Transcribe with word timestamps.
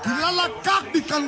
ngilala 0.00 0.48
kakubi 0.64 1.00
xa 1.08 1.18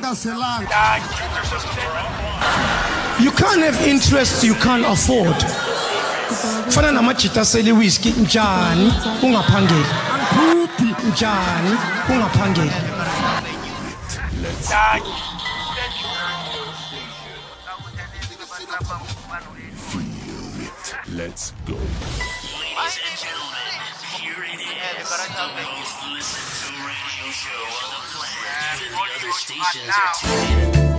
You 3.19 3.31
can't 3.31 3.61
have 3.61 3.79
interest 3.87 4.43
you 4.43 4.55
can't 4.55 4.85
afford. 4.85 5.35
Fana 6.69 6.91
namajita 6.91 7.41
asele 7.41 7.71
whisky 7.71 8.11
njani? 8.11 8.93
Ungaphangeli. 9.23 9.85
Andiphuphi 10.13 10.95
njani? 11.09 11.77
Ungaphangeli. 12.09 12.71
Let's 21.15 21.53
go. 21.65 21.75
Ladies 21.75 22.99
and 23.07 23.17
gentlemen, 23.17 23.55
here 23.55 23.64
but 25.09 25.19
I 25.19 25.27
don't 25.37 25.53
think 25.53 25.69
radio 26.81 27.29
show 27.31 27.61
on 27.77 27.89
the 27.93 28.01
planet. 28.09 29.35
Stations 29.35 29.93
are 29.93 30.13
tuning 30.17 30.89
in. 30.89 30.94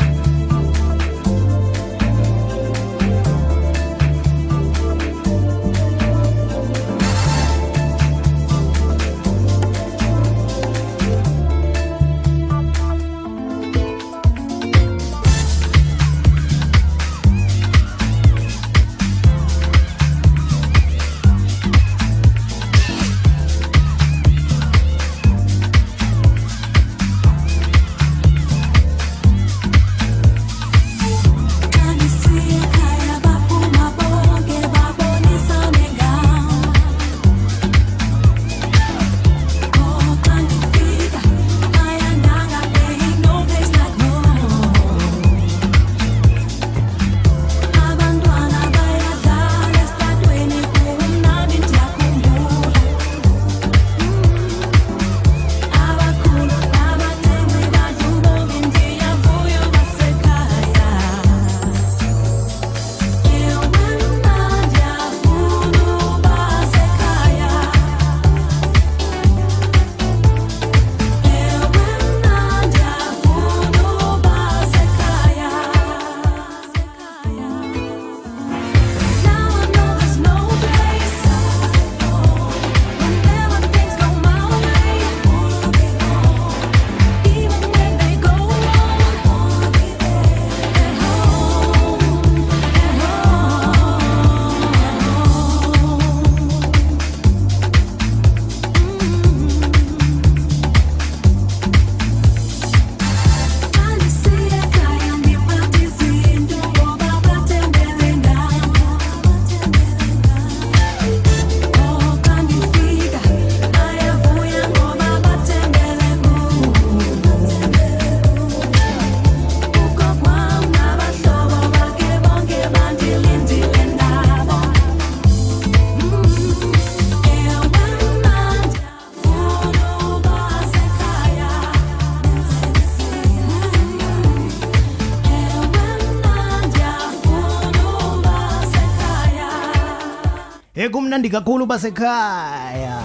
Kakhulu 141.30 141.66
basekhaya. 141.66 142.98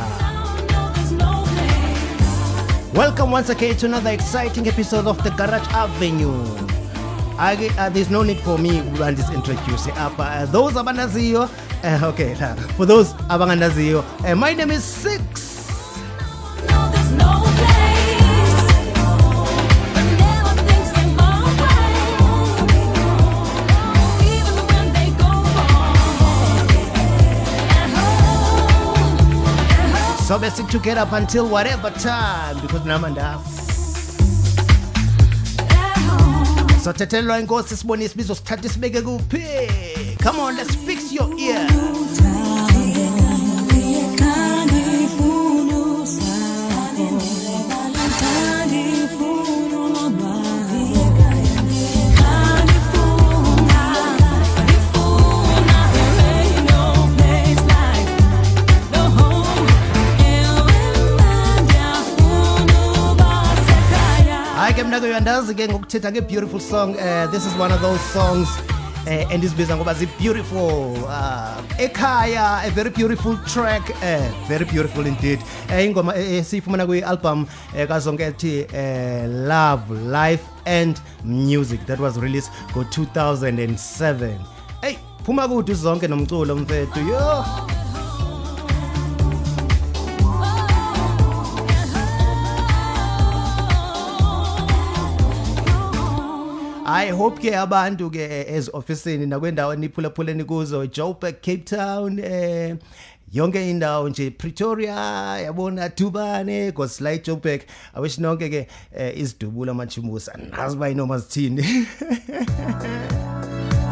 Welcome 2.94 3.32
once 3.32 3.50
again 3.50 3.78
to 3.78 3.86
another 3.86 4.12
exciting 4.12 4.68
episode 4.68 5.08
of 5.08 5.18
the 5.24 5.32
Garage 5.32 5.68
Avenue. 5.72 6.44
Ake, 7.42 7.72
uh, 7.80 7.90
there's 7.90 8.10
no 8.10 8.22
need 8.22 8.38
for 8.40 8.58
me 8.58 8.82
to 8.82 9.34
introduce 9.34 9.88
apa 9.98 10.22
uh, 10.22 10.46
those 10.54 10.78
abangaziyo 10.78 11.50
uh, 11.82 12.10
okay 12.14 12.38
nah, 12.38 12.54
for 12.78 12.86
those 12.86 13.18
abangandaziyo 13.34 14.06
uh, 14.22 14.36
my 14.38 14.54
name 14.54 14.70
is 14.70 14.86
so 30.32 30.40
basic 30.40 30.66
to 30.68 30.80
get 30.80 30.98
up 30.98 31.12
until 31.12 31.46
whatever 31.46 31.90
time 31.90 32.56
because 32.62 32.86
namanda 32.86 33.38
so 36.84 36.94
thethelelwa 36.94 37.40
inkosi 37.40 37.78
sibone 37.78 38.06
isibizo 38.06 38.36
sithatha 38.36 38.66
isibeke 38.66 39.02
kuphi? 39.02 39.44
Come 40.24 40.40
on 40.40 40.56
let's 40.56 40.76
fix 40.76 41.12
your 41.12 41.40
ear 41.40 41.91
hayi 64.92 65.00
ke 65.00 65.00
mna 65.00 65.00
ke 65.00 65.06
uyandazi 65.06 65.56
ke 65.56 65.68
ngokuthetha 65.68 66.12
nge-beautiful 66.12 66.60
song 66.60 66.96
uh, 66.96 67.32
this 67.32 67.46
is 67.46 67.56
one 67.56 67.72
of 67.72 67.82
those 67.82 68.02
songs 68.14 68.48
uh, 69.08 69.34
endizibiza 69.34 69.76
ngoba 69.78 69.94
zi-beautiful 69.94 70.98
uh, 71.06 71.82
ekhaya 71.82 72.62
a 72.66 72.70
very 72.72 72.90
beautiful 72.90 73.38
track 73.38 73.90
uh, 73.90 74.48
very 74.48 74.66
beautiful 74.66 75.08
indeed. 75.08 75.40
Uh, 75.70 75.86
ingoma 75.86 76.14
uh, 76.14 76.44
siyifumana 76.44 76.86
kwi-album 76.86 77.42
uh, 77.74 77.88
kazonke 77.88 78.24
ethi 78.24 78.66
uh, 78.74 79.28
love 79.48 79.92
life 79.92 80.44
and 80.66 81.02
music. 81.24 81.86
That 81.86 82.00
was 82.00 82.18
released 82.18 82.52
ngo-2007 82.74 84.36
eyi 84.82 84.98
phuma 85.26 85.48
kude 85.48 85.74
zonke 85.74 86.08
nomculo 86.08 86.56
mfethu 86.56 87.00
yo! 87.00 87.81
I 96.92 97.08
hope 97.16 97.40
ke 97.40 97.52
abantu 97.56 98.08
ke 98.12 98.26
as 98.56 98.70
officeini 98.74 99.26
nakwendawo 99.26 99.76
niphulaphuleni 99.76 100.44
kuzo 100.44 100.86
Joburg 100.88 101.36
Cape 101.42 101.64
Town 101.64 102.20
eh 102.20 102.76
yonke 103.34 103.70
indawo 103.70 104.10
nje 104.10 104.30
Pretoria 104.32 104.94
yabona 105.40 105.90
Dubane 105.90 106.72
Goslight 106.74 107.26
Joburg. 107.26 107.62
I 107.96 108.00
wish 108.02 108.18
nonke 108.18 108.50
ke 108.50 108.68
eh, 108.96 109.18
izidubula 109.20 109.74
machimusa 109.74 110.38
nazi 110.52 110.78
bayinoma 110.78 111.18
zithini. 111.18 111.64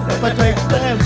Baphathwa 0.08 0.50
iclem 0.50 1.00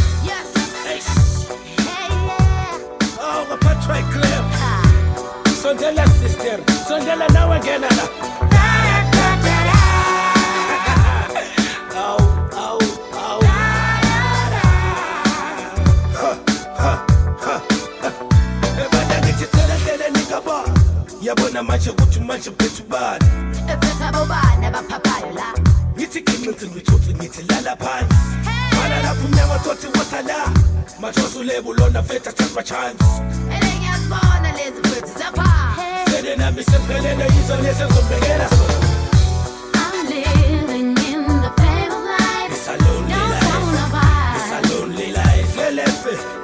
Oh, 3.22 3.46
ngaphathwa 3.50 4.00
iclem 4.00 4.46
sondela 5.62 6.08
sister. 6.08 6.60
Sondela 6.88 7.28
nawe 7.28 7.60
ngena 7.60 7.90
la 7.90 8.73
yabona 21.24 21.64
manje 21.64 21.90
ukuthi 21.90 22.20
manje 22.20 22.50
bethu 22.50 22.84
bani 22.90 23.26
ebetha 23.74 24.12
bobani 24.12 24.66
abaphaphayo 24.66 25.32
la 25.36 25.48
ngithi 25.96 26.22
ngicinci 26.22 26.66
ngithuthu 26.68 27.12
ngithi 27.16 27.42
lala 27.50 27.76
phansi 27.76 28.16
bala 28.76 29.02
lapho 29.04 29.26
umnyama 29.26 29.58
thothi 29.64 29.88
wasala 29.98 30.38
mathosu 31.02 31.44
lebu 31.44 31.74
lona 31.74 32.04
fetha 32.04 32.32
thatha 32.32 32.64
chance 32.64 33.06
elengiyazibona 33.56 34.50
lezi 34.58 34.82
fethu 34.90 35.20
zapha 35.20 35.50
sele 36.12 36.36
nami 36.36 36.64
semphelele 36.64 37.26
yizo 37.36 37.56
lesi 37.56 37.84
ezobhekela 37.84 38.50
sona 38.50 38.83
Hey. 46.14 46.43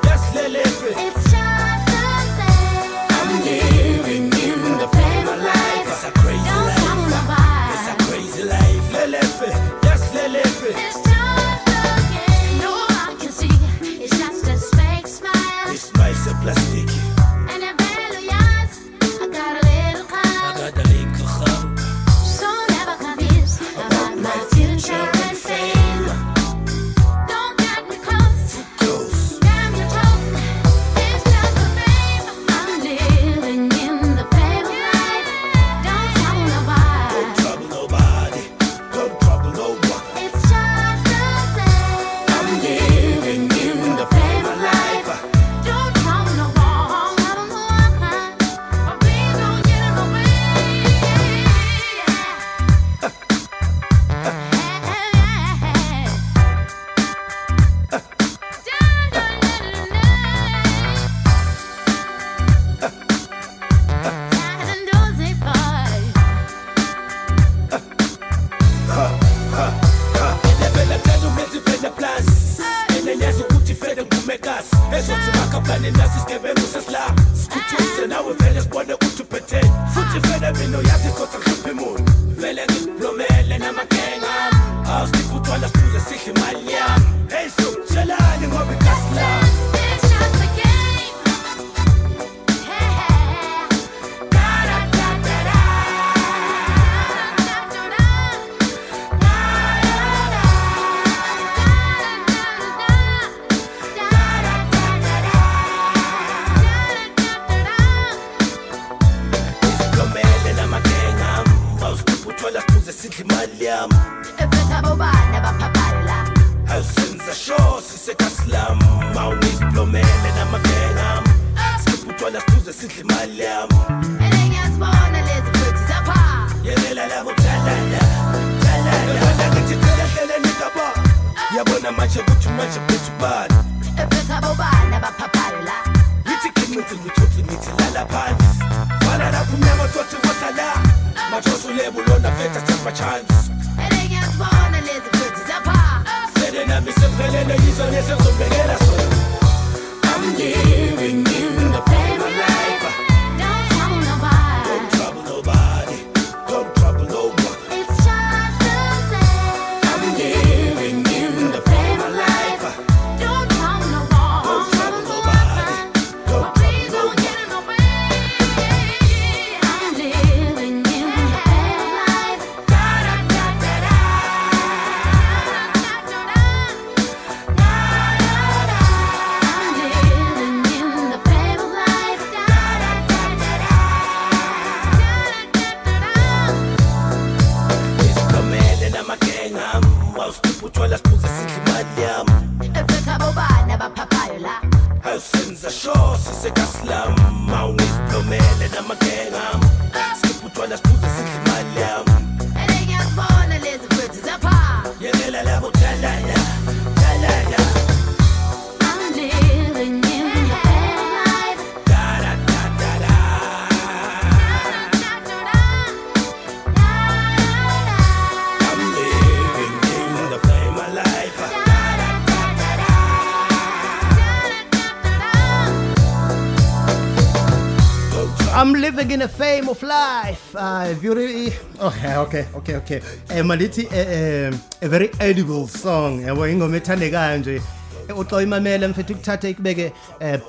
time 229.70 229.76
of 229.76 229.84
life. 229.84 230.56
Ah, 230.56 230.90
uh, 230.90 230.94
very 230.96 231.54
okay 231.80 232.16
okay 232.18 232.46
okay 232.56 232.76
okay. 232.76 233.02
Eh 233.30 233.44
malithi 233.44 233.86
eh, 233.92 234.50
eh, 234.50 234.52
a 234.82 234.88
very 234.88 235.10
edible 235.20 235.68
song 235.68 236.22
yabo 236.22 236.48
ingoma 236.48 236.78
ethandekayo 236.78 237.38
nje. 237.38 237.62
Eh, 238.10 238.18
Uxo 238.18 238.42
imamele 238.42 238.88
mfethu 238.88 239.16
kuthathe 239.16 239.50
ikubeke 239.50 239.92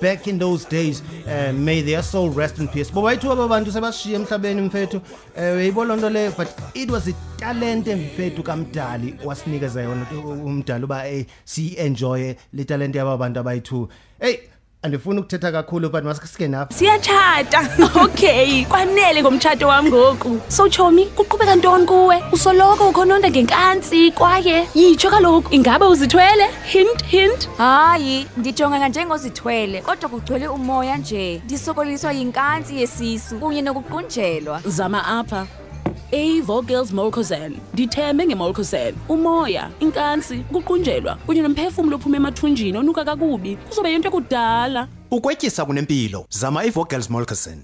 back 0.00 0.26
in 0.26 0.38
those 0.38 0.64
days 0.64 1.02
uh, 1.26 1.52
may 1.52 1.82
their 1.82 2.02
soul 2.02 2.30
rest 2.30 2.58
in 2.58 2.68
peace. 2.68 2.90
Boba 2.90 3.14
ithu 3.14 3.32
abantu 3.32 3.72
sebashiye 3.72 4.16
emhlabeni 4.16 4.60
mfethu. 4.62 5.00
Uyayibona 5.36 5.94
lento 5.94 6.10
le 6.10 6.30
but 6.30 6.48
it 6.74 6.90
was 6.90 7.08
a 7.08 7.12
talent 7.36 7.86
mfethu 7.86 8.42
kamdali 8.42 9.14
wasinikeza 9.24 9.82
yona 9.82 10.06
umdali 10.44 10.84
uba 10.84 11.02
hey 11.02 11.24
si 11.44 11.76
enjoy 11.78 12.34
le 12.52 12.64
talent 12.64 12.94
yabantu 12.94 13.40
abayithu. 13.40 13.88
Hey 14.20 14.38
andifuni 14.82 15.20
ukuthetha 15.20 15.52
kakhulu 15.52 15.90
but 15.90 16.04
masike 16.04 16.48
napha. 16.48 16.74
Siyatshata. 16.74 17.60
Okay 18.04 18.64
kwanele 18.64 19.22
ngomtshato 19.22 19.68
wam 19.68 19.86
ngoku. 19.86 20.40
So 20.48 20.68
tshomi 20.68 21.06
kuqhubeka 21.06 21.56
ntoni 21.56 21.86
kuwe? 21.86 22.22
Usoloko 22.32 22.88
ukhononda 22.88 23.30
ngenkansi 23.30 24.12
kwaye 24.12 24.68
yitsho 24.74 25.10
kaloku 25.10 25.54
ingabe 25.54 25.84
uzithwele? 25.84 26.48
Hint 26.64 27.04
hint. 27.04 27.48
Hayi 27.58 28.26
ndijongeka 28.36 28.88
njengozithwele 28.88 29.82
kodwa 29.82 30.08
kugcwele 30.08 30.48
umoya 30.48 30.96
nje. 30.96 31.42
Ndisokoliswa 31.44 32.12
yinkantsi 32.12 32.80
yesisu 32.80 33.38
kunye 33.38 33.62
nokuqunjelwa. 33.62 34.60
Zama 34.66 35.06
apha. 35.06 35.46
A-vocals 36.12 36.92
molcosan 36.92 37.56
ndithembe 37.72 38.26
ngemolcosan 38.26 38.94
umoya 39.08 39.70
inkansi 39.80 40.44
ukuqunjelwa 40.50 41.14
kunye 41.26 41.42
nomphefumlo 41.42 41.96
ophuma 41.96 42.16
emathunjini 42.16 42.78
onuka 42.78 43.04
kakubi. 43.04 43.56
Kuzobe 43.56 43.92
yinto 43.92 44.08
ekudala. 44.08 44.88
Ukwetyisa 45.10 45.64
kunempilo. 45.64 46.26
Zama 46.30 46.64
ivogels 46.64 47.10
molkerson 47.10 47.62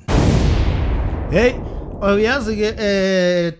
hey 1.31 1.53
uyazi 2.15 2.57
ke 2.57 2.75
eh 2.79 3.53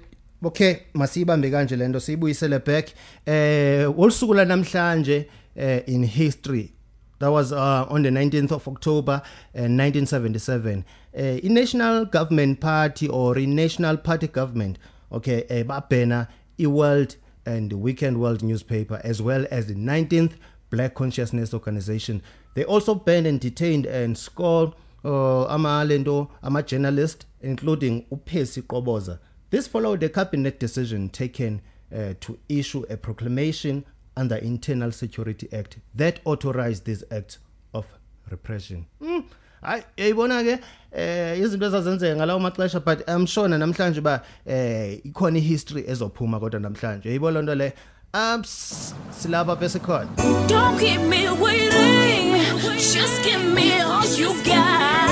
okay 0.43 0.75
masiyibambe 0.95 1.51
kanje 1.51 1.77
lento 1.77 2.01
siyibuyisele 2.01 2.59
back. 2.59 2.89
Eh 3.27 3.99
olusuku 3.99 4.35
lanamhlanje 4.35 5.29
eh 5.57 5.83
in 5.87 6.05
history 6.07 6.73
that 7.19 7.31
was 7.31 7.53
uh, 7.53 7.87
on 7.89 8.03
the 8.03 8.11
19th 8.11 8.53
of 8.53 8.69
October 8.69 9.23
uh, 9.55 9.69
1977 9.69 10.85
uh, 11.17 11.21
i 11.21 11.41
National 11.45 12.05
Government 12.05 12.61
Party 12.61 13.09
or 13.09 13.39
i 13.39 13.45
National 13.45 13.97
Party 13.97 14.27
government 14.29 14.79
okay 15.13 15.45
eh 15.49 15.63
babhena 15.63 16.29
i 16.61 16.67
World 16.67 17.17
and 17.45 17.71
the 17.71 17.77
Weekend 17.77 18.21
World 18.21 18.43
newspaper 18.43 19.01
as 19.05 19.23
well 19.23 19.47
as 19.51 19.67
the 19.67 19.75
19th 19.75 20.33
Black 20.69 20.95
Consciousness 20.95 21.55
Organization. 21.55 22.21
They 22.55 22.65
also 22.65 22.97
banned 22.97 23.29
and 23.29 23.41
detained 23.41 23.87
and 23.87 24.19
scored 24.19 24.73
uh, 25.05 25.45
ama 25.47 25.85
lento 25.85 26.31
ama 26.43 26.63
journalist 26.63 27.27
including 27.41 28.05
uPhesi 28.11 28.63
Qoboza 28.63 29.19
this 29.51 29.67
followed 29.69 30.03
a 30.03 30.09
cabinet 30.09 30.59
decision 30.59 31.09
taken 31.09 31.61
uh, 31.95 32.15
to 32.21 32.39
issue 32.49 32.85
a 32.91 32.97
proclamation 32.97 33.85
under 34.17 34.37
Internal 34.37 34.93
Security 34.93 35.49
Act 35.53 35.77
that 35.97 36.21
authorized 36.25 36.85
this 36.85 37.05
act 37.11 37.39
of 37.73 37.85
repression 38.31 38.85
mm. 39.01 39.23
hayi 39.63 39.83
yayibona 39.97 40.43
ke 40.45 40.59
eh 40.93 41.41
izinto 41.41 41.67
ezazenzeka 41.67 42.17
ngalawo 42.17 42.41
maxesha 42.41 42.81
but 42.85 43.09
i'm 43.09 43.27
sure 43.27 43.49
na 43.49 43.59
namhlanje 43.59 44.01
ba 44.01 44.23
eh 44.47 45.01
ikhona 45.05 45.39
ihistory 45.39 45.85
ezophuma 45.89 46.41
kodwa 46.41 46.61
namhlanje 46.61 47.09
yayibona 47.09 47.39
lento 47.43 47.55
le 47.55 47.73
um 48.15 48.41
s- 48.41 48.95
silapha 49.21 49.57
bese 49.57 49.79
khona 49.79 50.09
Don't 50.49 50.79
keep 50.79 51.01
me 51.01 51.29
waiting. 51.31 52.33
Just 52.79 53.23
give 53.25 53.45
me 53.55 53.81
all 53.81 54.07
you 54.19 54.33
got. 54.45 55.06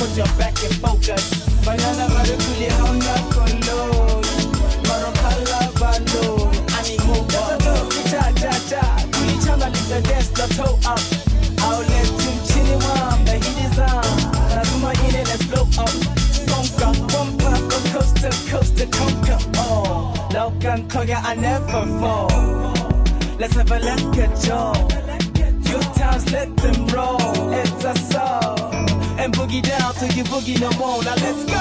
Put 0.00 0.16
your 0.16 0.26
back 0.38 0.56
in 0.64 0.72
focus. 0.80 1.24
Banana 1.64 2.06
rada 2.14 2.36
coolie 2.42 2.72
honda 2.80 3.14
color. 3.32 4.22
Marocala 4.88 5.60
balo. 5.80 6.24
I 6.72 6.80
need 6.88 7.02
more 7.04 7.24
water. 7.34 7.80
Cha 8.10 8.24
cha. 8.70 8.82
Coolie 9.12 9.38
time 9.44 9.60
to 9.60 9.68
lift 9.68 9.88
the 9.90 10.00
dance 10.08 10.28
the 10.28 10.46
toe 10.56 10.78
up. 10.88 11.00
I'll 11.60 11.80
let 11.92 12.10
you 12.24 12.34
chini 12.48 12.76
wam. 12.84 13.24
The 13.26 13.34
heat 13.44 13.60
is 13.66 13.78
on. 13.78 14.04
Nazuma 14.54 14.90
in 15.06 15.14
it, 15.20 15.26
let's 15.28 15.44
blow 15.50 15.66
up. 15.84 15.94
Conca, 16.50 16.88
bumper, 17.12 17.56
go 17.70 17.78
coast 17.92 18.16
to 18.22 18.30
coast 18.50 18.76
to 18.78 18.86
conquer. 18.86 19.38
Oh, 19.56 20.14
Logan 20.34 20.88
Koya, 20.88 21.20
I 21.22 21.34
never 21.34 21.86
fall. 22.00 22.28
Let's 23.38 23.54
have 23.54 23.70
a 23.70 23.78
look 23.78 24.18
at 24.18 24.46
y'all. 24.46 24.88
Your 25.70 25.82
times, 25.94 26.32
let 26.32 26.56
them 26.56 26.86
roll. 26.88 27.52
It's 27.52 27.84
a 27.84 27.94
song 28.12 28.59
and 29.20 29.34
boogie 29.34 29.62
down 29.62 29.92
till 29.94 30.08
you 30.12 30.24
boogie 30.24 30.58
no 30.60 30.70
more. 30.78 31.02
Now 31.02 31.14
let's 31.16 31.44
go. 31.44 31.60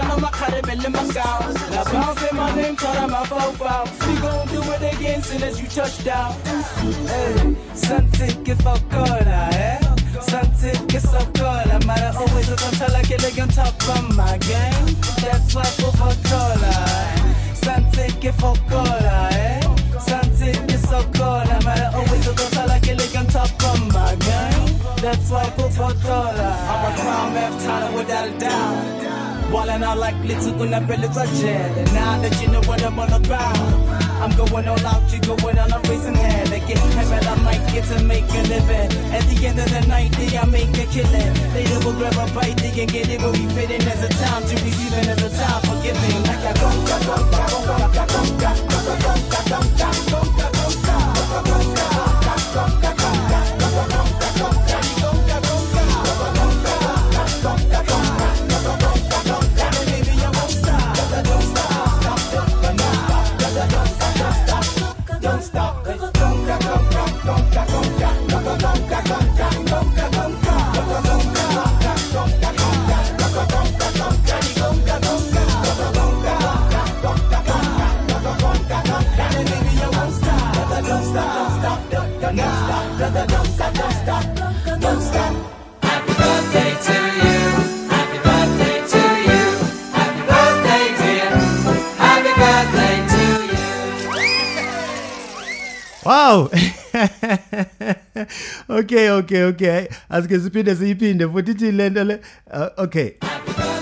sana 0.00 0.16
makharebe 0.16 0.74
my 0.76 0.88
Macau. 0.96 1.40
Now 1.70 1.84
bounce 1.92 2.30
in 2.30 2.36
my 2.36 2.54
name, 2.54 2.76
tell 2.76 2.94
them 2.94 3.14
I 3.14 3.24
foul 3.26 3.52
foul. 3.60 3.86
We 4.06 4.14
gon' 4.20 4.46
do 4.48 4.60
it 4.74 4.94
again 4.94 5.22
soon 5.22 5.42
as 5.42 5.60
you 5.60 5.68
touch 5.68 6.04
down. 6.04 6.32
Hey, 7.10 7.56
Sunset 7.74 8.44
que 8.44 8.54
fakora, 8.64 9.40
eh? 9.52 9.78
Sunset 10.30 10.78
que 10.88 11.00
sakora. 11.00 11.76
Mara 11.86 12.10
always 12.16 12.48
a 12.48 12.56
leg 12.94 13.38
on 13.40 13.48
top 13.48 13.74
of 13.94 14.16
my 14.16 14.38
game. 14.50 14.86
That's 15.24 15.54
why 15.54 15.68
for 15.78 15.92
fakora. 16.00 16.74
Eh? 16.96 17.54
Sunset 17.54 18.12
que 18.20 18.32
fakora, 18.32 19.28
eh? 19.32 19.60
Sunset 20.08 20.58
que 20.68 20.78
sakora. 20.88 21.56
Mara 21.66 21.86
always 21.94 22.26
a 22.26 22.32
controller, 22.34 22.80
kill 22.80 23.00
top 23.26 23.62
of 23.70 23.80
my 23.92 24.14
game. 24.28 24.70
That's 25.04 25.30
why 25.30 25.46
for 25.56 25.70
fakora. 25.78 26.50
I'm 26.72 26.82
a 26.86 26.90
crime, 26.98 27.34
left 27.34 27.64
title 27.64 27.98
without 27.98 28.28
a 28.28 28.38
doubt. 28.38 29.29
Ballin' 29.50 29.82
out 29.82 29.98
like 29.98 30.14
little 30.22 30.54
when 30.58 30.72
I 30.72 30.80
belly 30.80 31.08
touch. 31.08 31.42
And 31.42 31.92
now 31.92 32.20
that 32.22 32.40
you 32.40 32.48
know 32.48 32.60
what 32.62 32.82
I'm 32.84 32.98
all 32.98 33.12
about, 33.12 33.56
I'm 34.22 34.30
going 34.36 34.68
all 34.68 34.86
out, 34.86 35.12
you 35.12 35.20
going 35.20 35.58
on, 35.58 35.72
I'm 35.72 35.82
raising 35.82 36.14
hell. 36.14 36.46
They 36.46 36.60
get 36.60 36.78
heaven, 36.78 37.26
I 37.26 37.34
might 37.42 37.64
get 37.72 37.84
to 37.90 38.02
make 38.04 38.30
a 38.30 38.42
living. 38.46 38.90
At 39.10 39.24
the 39.26 39.46
end 39.46 39.58
of 39.58 39.68
the 39.68 39.80
night, 39.88 40.12
they 40.12 40.38
I 40.38 40.44
make 40.46 40.70
a 40.78 40.86
killing. 40.86 41.34
They 41.52 41.64
will 41.82 41.94
grab 41.98 42.14
a 42.14 42.32
bite, 42.32 42.58
they 42.58 42.70
can 42.70 42.86
get 42.86 43.08
it 43.08 43.20
but 43.20 43.32
we 43.32 43.46
fit 43.48 43.70
in 43.70 43.82
as 43.82 44.02
a 44.04 44.08
time 44.22 44.42
to 44.44 44.54
receive 44.62 44.94
and 44.94 45.08
as 45.08 45.22
a 45.22 45.30
time 45.36 45.62
for 45.66 45.82
giving. 45.82 46.22
Like 46.30 46.44
a 46.46 46.52
conga, 46.54 46.96
conga, 47.02 47.30
conga, 47.30 47.39
Happy 83.00 83.16
birthday 86.20 86.72
to 86.84 86.96
you. 87.16 87.38
Happy 87.88 88.18
birthday 88.20 88.76
to 88.92 89.02
you. 89.24 89.44
Happy 91.96 92.32
birthday, 92.36 92.96
to 93.08 93.24
you. 93.48 93.64
Wow. 96.04 96.50
okay, 98.80 99.10
okay, 99.10 99.42
okay. 99.44 99.88
Asike 100.10 100.38
siphinde 100.38 100.76
siyiphinde 100.76 101.26
futhi 101.28 101.50
ithini 101.50 101.72
le 101.72 102.04
le. 102.04 102.20
Uh, 102.52 102.68
okay. 102.76 103.16
Happy 103.22 103.52
birthday. 103.52 103.79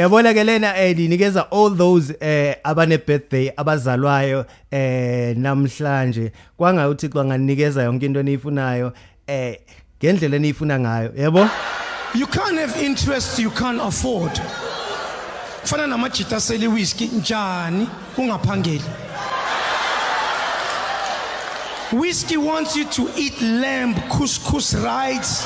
yabona 0.00 0.32
ke 0.32 0.44
lena 0.44 0.74
eh 0.76 0.96
linikeza 0.96 1.46
all 1.52 1.76
those 1.76 2.14
eh 2.20 2.54
abane 2.64 2.98
birthday 2.98 3.50
abazalwayo 3.56 4.46
eh 4.70 5.36
namhlanje. 5.36 6.32
Kwangayo 6.56 6.90
uThixo 6.90 7.20
anganikeza 7.20 7.82
yonke 7.82 8.06
into 8.06 8.20
enifunayo 8.20 8.92
eh 9.26 9.56
ngendlela 10.02 10.36
enifuna 10.36 10.78
ngayo 10.80 11.12
yebo? 11.16 11.48
You 12.14 12.26
can't 12.26 12.58
have 12.58 12.76
interest 12.82 13.38
you 13.38 13.50
can't 13.50 13.80
afford. 13.80 14.32
Kufana 15.62 15.86
namajita 15.86 16.36
aseli 16.36 16.66
whisky 16.68 17.06
njani? 17.06 17.88
Ungaphangeli. 18.16 18.84
Whiskey 21.92 22.36
wants 22.36 22.76
you 22.76 22.84
to 22.84 23.10
eat 23.16 23.40
lamb, 23.42 23.94
couscous 24.08 24.74
rice, 24.74 25.44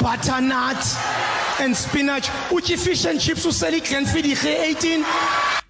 butternut. 0.00 1.33
and 1.60 1.76
spinach. 1.76 2.30
Uchi 2.50 2.76
fish 2.76 3.04
and 3.06 3.20
chips 3.20 3.46
useli 3.46 3.80
Glenfiddich 3.80 4.44
18. 4.44 5.63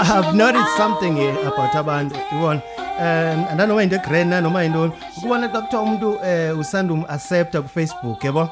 I've 0.00 0.32
noticed 0.32 0.76
something 0.76 1.18
about 1.18 1.74
abantu 1.74 2.14
yibona 2.32 2.62
um 2.98 3.44
andanoma 3.50 3.82
into 3.82 3.96
egrand 3.96 4.30
nanoma 4.30 4.62
yintoni 4.62 4.92
ukubona 5.16 5.48
xa 5.48 5.62
kuthiwa 5.62 5.82
umuntu 5.82 6.10
um 6.10 6.60
usandum 6.60 7.04
accepta 7.08 7.62
kufacebook 7.62 8.24
yebo? 8.24 8.42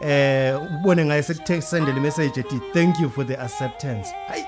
Uh, 0.00 0.06
eh 0.06 0.60
ubone 0.80 1.04
ngaye 1.04 1.22
sekusendele 1.22 1.96
imessage 1.96 2.40
ethi 2.40 2.60
thank 2.72 3.00
you 3.00 3.10
for 3.10 3.26
the 3.26 3.36
acceptance. 3.36 4.14
Hayi 4.28 4.44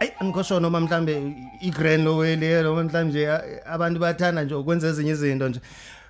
ayi 0.00 0.12
angikosho 0.20 0.60
noma 0.60 0.80
mhlambe 0.80 1.34
igrand 1.60 2.04
lowele 2.04 2.62
noma 2.62 2.84
mhlambe 2.84 3.28
abantu 3.66 4.00
bayathanda 4.00 4.44
nje 4.44 4.54
ukwenza 4.54 4.88
ezinye 4.88 5.10
izinto 5.10 5.48
nje. 5.48 5.60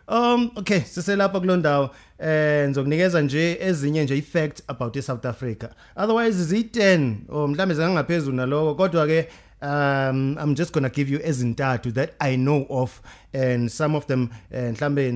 Um 0.08 0.50
okay 0.56 0.80
siselapha 0.80 1.40
kuloo 1.40 1.56
ndawo. 1.56 1.90
Eh 2.18 2.68
ngizokunikeza 2.68 3.20
nje 3.20 3.58
ezinye 3.60 4.04
nje 4.04 4.16
i-fact 4.16 4.62
about 4.68 4.96
i-south 4.96 5.26
africa. 5.26 5.68
Otherwise 5.96 6.44
ziyi-10 6.44 7.14
or 7.28 7.48
mhlawumbe 7.48 7.74
zingangaphezulu 7.74 8.36
nalowo. 8.36 8.74
Kodwa-ke 8.74 9.28
um 9.60 10.38
i'm 10.38 10.54
just 10.54 10.72
gonna 10.72 10.90
give 10.90 11.08
you 11.08 11.18
ezintathu 11.18 11.92
that 11.92 12.14
i 12.20 12.36
know 12.36 12.66
of 12.70 13.02
and 13.32 13.70
some 13.70 13.96
of 13.96 14.06
them 14.06 14.30
eh, 14.52 14.72
mhlambe 14.72 15.12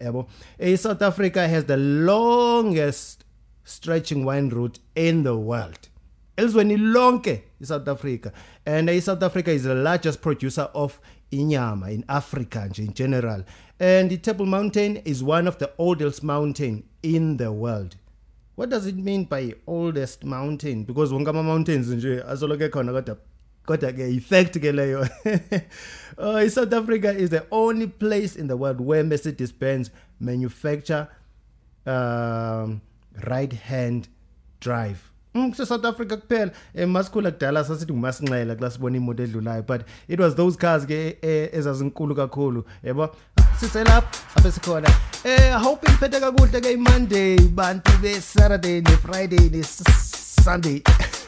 yabo? 0.00 0.26
I-south 0.58 1.02
africa 1.02 1.46
has 1.48 1.64
the 1.64 1.76
longest 1.76 3.24
stretching 3.64 4.24
wine 4.24 4.48
route 4.48 4.78
in 4.94 5.22
the 5.22 5.36
world. 5.36 5.88
Elizweni 6.36 6.76
lonke 6.76 7.42
iSouth 7.60 7.86
Africa. 7.88 8.32
And 8.66 9.02
South 9.02 9.22
Africa 9.22 9.50
is 9.50 9.64
the 9.64 9.74
largest 9.74 10.22
producer 10.22 10.68
of 10.74 11.00
inyama 11.30 11.92
in 11.92 12.04
Africa 12.08 12.68
in 12.78 12.92
general. 12.94 13.44
And 13.78 14.10
the 14.10 14.16
Table 14.16 14.46
Mountain 14.46 14.98
is 14.98 15.22
one 15.22 15.46
of 15.46 15.58
the 15.58 15.70
oldest 15.78 16.22
mountain 16.22 16.84
in 17.02 17.36
the 17.36 17.52
world 17.52 17.96
what 18.54 18.70
does 18.70 18.86
it 18.86 18.96
mean 18.96 19.24
by 19.24 19.54
oldest 19.66 20.24
mountain? 20.24 20.84
Because 20.84 21.12
wonke 21.12 21.28
ama 21.28 21.42
mountains 21.42 21.88
nje 21.88 22.22
asoloke 22.22 22.68
khona 22.68 22.92
kodwa 22.92 23.16
kodwa 23.66 23.92
ke 23.92 24.00
effect 24.16 24.58
ke 24.58 24.72
leyo. 24.72 25.08
Uh, 26.18 26.48
South 26.56 26.72
Africa 26.72 27.10
is 27.10 27.30
the 27.30 27.46
only 27.50 27.86
place 27.86 28.36
in 28.36 28.46
the 28.48 28.56
world 28.56 28.80
where 28.80 29.04
Mercedes 29.04 29.52
Benz 29.52 29.90
manufacture 30.20 31.08
um 31.86 32.80
right 33.26 33.52
hand 33.52 34.08
drive. 34.60 35.12
Mm, 35.34 35.54
so 35.56 35.64
South 35.64 35.84
Africa 35.84 36.16
kuphela. 36.16 36.52
Emasikhula 36.74 37.30
kudala 37.30 37.64
sasithi 37.64 37.92
ngumasinxela 37.92 38.54
kula 38.54 38.70
sibona 38.70 38.96
imoto 38.96 39.22
edlulayo 39.22 39.66
but 39.66 39.84
it 40.08 40.20
was 40.20 40.34
those 40.34 40.56
cars 40.56 40.84
ke 40.86 41.18
eh, 41.22 41.48
ezazinkulu 41.52 42.14
kakhulu 42.14 42.64
yebo 42.84 43.14
siselapha 43.60 44.20
apha 44.36 44.52
sikhona 44.52 44.94
eh 45.24 45.56
i 45.56 45.62
hope 45.64 45.88
niphethe 45.90 46.20
kakuhle 46.20 46.60
ke 46.60 46.72
imonday 46.78 47.38
bantu 47.60 47.98
be 48.02 48.14
saturday 48.20 48.80
ne 48.80 48.96
friday 49.06 49.48
ne 49.56 49.62
sunday 50.44 50.82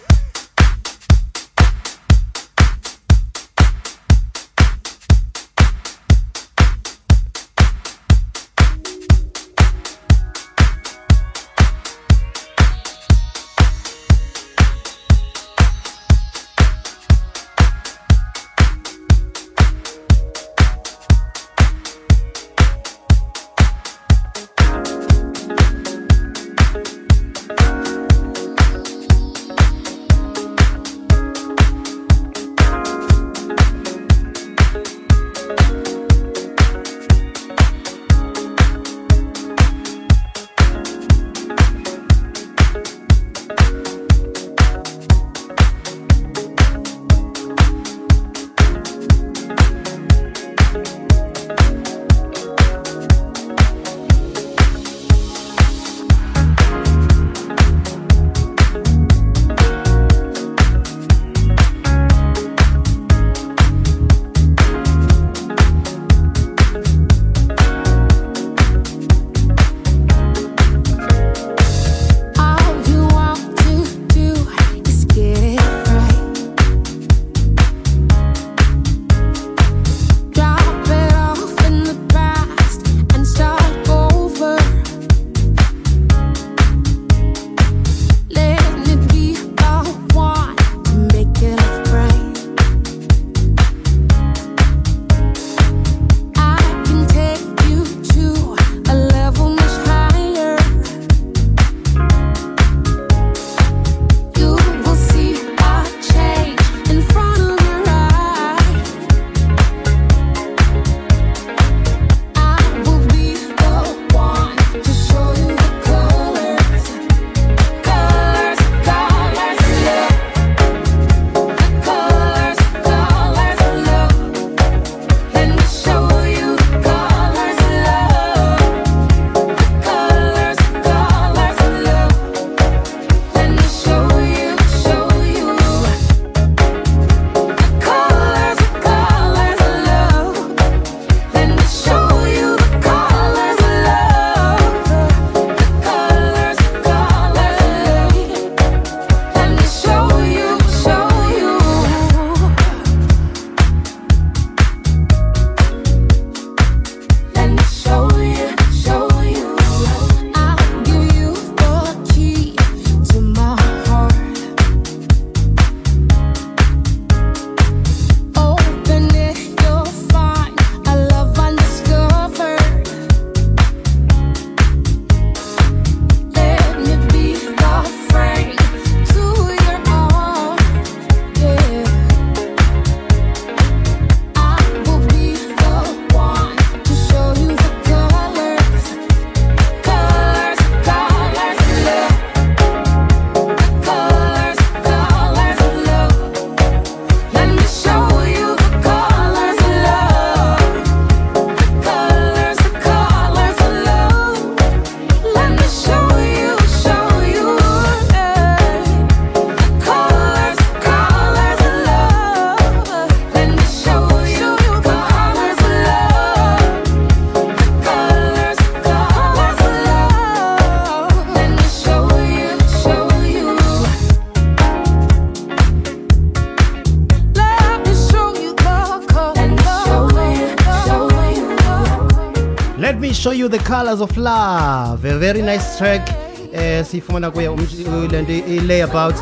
show 233.24 233.30
you 233.30 233.48
the 233.48 233.58
colors 233.60 234.02
of 234.02 234.14
love. 234.18 235.02
A 235.06 235.18
very 235.18 235.40
nice 235.40 235.78
track 235.78 236.06
eh 236.52 236.84
sifumana 236.84 237.30
kuye 237.30 237.48
umj- 237.48 238.12
lento 238.12 238.32
i 238.32 238.60
layabout 238.60 239.14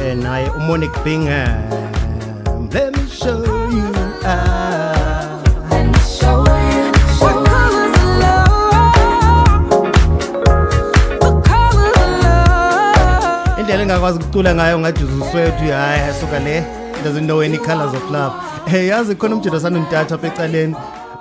eh 0.00 0.14
naye 0.16 0.48
umonic 0.56 0.90
bingham. 1.04 1.70
Let 2.72 2.96
me 2.96 3.06
show 3.08 3.42
you 3.70 3.92
ah. 4.24 5.36
indlela 13.58 13.82
engakwazi 13.82 14.18
ukucula 14.18 14.54
ngayo 14.54 14.78
ngathi 14.78 15.04
uzuswethu 15.04 15.64
hayi 15.72 16.00
asuka 16.10 16.38
le. 16.38 16.64
Doesn't 17.04 17.26
know 17.26 17.40
any 17.40 17.58
colors 17.58 17.94
of 17.94 18.10
love. 18.10 18.34
Yazi 18.88 19.14
khona 19.14 19.34
umjito 19.34 19.60
sanontatha 19.60 20.14
apha 20.14 20.26
ecaleni 20.26 20.74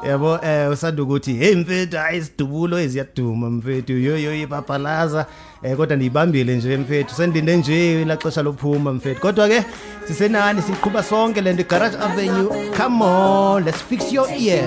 yabo 0.08 0.40
eh 0.44 0.72
usanda 0.72 1.04
ukuthi 1.04 1.34
hey 1.34 1.56
mfethu 1.56 1.98
hayi 1.98 2.18
isidubulo 2.18 2.80
eziyaduma 2.80 3.50
mfethu 3.50 3.94
yoyo 3.94 4.36
ibabhalaza. 4.36 5.26
Eh 5.64 5.78
kodwa 5.78 5.96
ndiyibambile 5.96 6.56
nje 6.56 6.78
mfethu 6.78 7.16
sendinde 7.16 7.58
nje 7.58 8.06
la 8.06 8.18
xesha 8.18 8.42
lophuma 8.44 8.94
mfethu. 8.94 9.22
Kodwa 9.22 9.48
ke 9.48 9.64
sisenani 10.08 10.62
siqhuba 10.62 11.04
sonke 11.04 11.42
lento 11.42 11.64
garage 11.64 11.98
avenue. 11.98 12.72
Come 12.78 13.06
on 13.06 13.64
let's 13.66 13.82
fix 13.82 14.14
your 14.14 14.30
ear. 14.30 14.64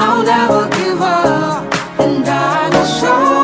I'll 0.00 0.22
never 0.22 0.68
give 0.76 1.02
up, 1.02 1.74
and 1.98 2.24
I 2.28 2.70
will 2.70 2.86
show 2.86 3.37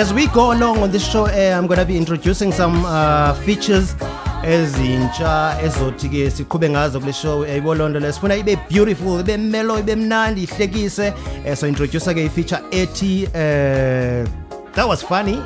As 0.00 0.14
we 0.14 0.28
go 0.28 0.52
along 0.52 0.78
on 0.78 0.90
this 0.90 1.06
show, 1.06 1.26
eh, 1.26 1.52
I'm 1.52 1.66
going 1.66 1.78
to 1.78 1.84
be 1.84 1.94
introducing 1.94 2.52
some 2.52 2.86
uh, 2.86 3.34
features 3.44 3.94
ezintsha 4.42 5.58
ezothi 5.62 6.08
ke 6.08 6.30
siqhube 6.36 6.70
ngazo 6.70 7.00
kule 7.00 7.12
show. 7.12 7.42
Eh, 7.42 7.48
yayibona 7.50 7.78
lonto 7.78 8.00
le 8.00 8.12
sifuna 8.12 8.36
ibe 8.36 8.56
beautiful 8.70 9.20
ibe 9.20 9.36
melo 9.36 9.78
ibe 9.78 9.96
mnandi 9.96 10.42
ihlekise. 10.42 11.12
Eh, 11.44 11.54
so 11.54 11.66
introducer 11.66 12.14
ke 12.14 12.24
i-feature 12.24 12.62
ethi 12.70 13.28
eh, 13.34 14.24
that 14.72 14.88
was 14.88 15.02
funny. 15.02 15.36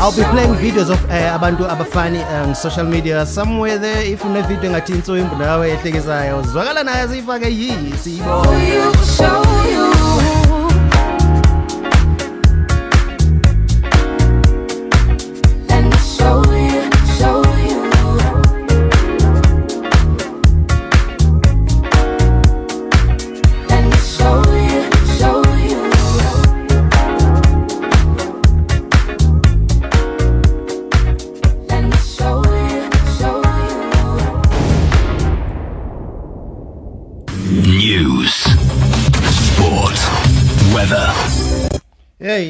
I'll 0.00 0.14
be 0.14 0.22
playing 0.30 0.54
videos 0.62 0.90
of 0.90 1.04
uh, 1.10 1.34
abantu 1.36 1.66
abafani 1.66 2.22
on 2.30 2.54
social 2.54 2.86
media. 2.86 3.26
Somewhere 3.26 3.78
there 3.78 4.06
if 4.06 4.24
une 4.24 4.40
video 4.42 4.70
engathi 4.70 4.92
intswimbu 4.92 5.36
nawe 5.36 5.70
ehlekisayo 5.70 6.42
zwakala 6.42 6.84
naye 6.84 7.08
siyifake 7.08 7.50
yi 7.50 7.72
siyibona 8.04 8.58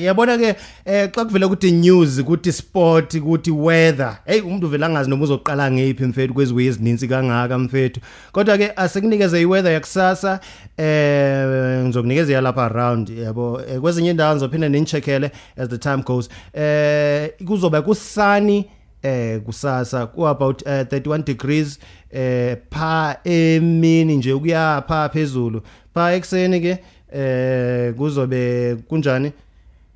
yabona 0.08 0.38
ke 0.38 0.54
eh 0.84 1.10
xa 1.12 1.24
kuvela 1.24 1.46
ukuthi 1.46 1.72
news 1.72 2.18
ukuthi 2.18 2.52
sport 2.52 3.14
ukuthi 3.14 3.50
weather 3.50 4.18
hey 4.26 4.40
umuntu 4.40 4.68
vela 4.68 4.86
angazi 4.86 5.10
noma 5.10 5.24
uzoqala 5.24 5.70
ngephi 5.70 6.04
mfethu 6.04 6.34
kweziwe 6.34 6.64
ezininzi 6.64 7.08
kangaka 7.08 7.58
mfethu. 7.58 8.00
Kodwa 8.32 8.58
ke 8.58 8.72
asikunikeze 8.76 9.42
iweather 9.42 9.72
yakusasa 9.72 10.40
eh 10.76 11.84
ngizokunikeza 11.84 12.40
lapha 12.40 12.64
around 12.64 13.08
yabo. 13.08 13.60
Eh, 13.70 13.80
kwezinye 13.80 14.10
indawo 14.10 14.34
ngizophinda 14.34 14.68
nincheckele 14.68 15.30
as 15.56 15.68
the 15.68 15.78
time 15.78 16.02
goes. 16.02 16.28
Eh 16.54 17.30
kuzoba 17.46 17.82
kusani 17.82 18.64
eh 19.02 19.40
kusasa 19.40 20.06
ku 20.06 20.26
about 20.26 20.62
uh, 20.62 20.68
31 20.68 21.24
degrees 21.24 21.78
eh 22.10 22.56
pha 22.70 23.16
emini 23.24 24.16
nje 24.16 24.34
kuya 24.34 24.84
pha 24.88 25.08
phezulu. 25.08 25.62
Pha 25.94 26.12
ekseni 26.12 26.60
ke 26.60 26.78
eh 27.12 27.94
kuzobe 27.94 28.76
kunjani? 28.88 29.32